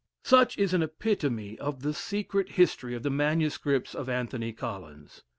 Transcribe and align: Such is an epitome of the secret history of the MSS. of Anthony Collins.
Such 0.23 0.57
is 0.57 0.73
an 0.73 0.81
epitome 0.81 1.59
of 1.59 1.83
the 1.83 1.93
secret 1.93 2.53
history 2.53 2.95
of 2.95 3.03
the 3.03 3.11
MSS. 3.11 3.93
of 3.93 4.09
Anthony 4.09 4.51
Collins. 4.51 5.21